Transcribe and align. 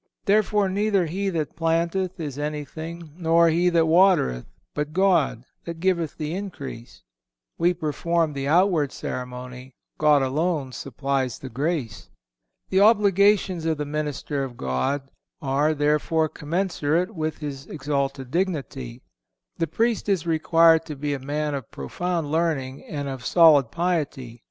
Therefore, 0.25 0.67
neither 0.67 1.05
he 1.05 1.29
that 1.29 1.55
planteth 1.55 2.19
is 2.19 2.39
anything, 2.39 3.11
nor 3.19 3.49
he 3.49 3.69
that 3.69 3.85
watereth, 3.85 4.47
but 4.73 4.93
God 4.93 5.43
that 5.65 5.79
giveth 5.79 6.17
the 6.17 6.33
increase."(510) 6.33 7.03
We 7.59 7.75
perform 7.75 8.33
the 8.33 8.47
outward 8.47 8.91
ceremony; 8.91 9.75
God 9.99 10.23
alone 10.23 10.71
supplies 10.71 11.37
the 11.37 11.49
grace. 11.49 12.09
The 12.71 12.79
obligations 12.81 13.63
of 13.67 13.77
the 13.77 13.85
minister 13.85 14.43
of 14.43 14.57
God 14.57 15.11
are, 15.39 15.75
therefore 15.75 16.27
commensurate 16.29 17.13
with 17.13 17.37
his 17.37 17.67
exalted 17.67 18.31
dignity. 18.31 19.03
The 19.59 19.67
Priest 19.67 20.09
is 20.09 20.25
required 20.25 20.83
to 20.87 20.95
be 20.95 21.13
a 21.13 21.19
man 21.19 21.53
of 21.53 21.69
profound 21.69 22.31
learning 22.31 22.85
and 22.85 23.07
of 23.07 23.23
solid 23.23 23.69
piety. 23.69 24.39